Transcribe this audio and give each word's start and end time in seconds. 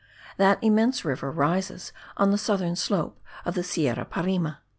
That 0.37 0.57
immense 0.63 1.05
river 1.05 1.29
rises 1.31 1.93
on 2.17 2.31
the 2.31 2.37
southern 2.39 2.75
slope 2.75 3.19
of 3.45 3.53
the 3.53 3.61
Sierra 3.63 4.03
Parime. 4.03 4.55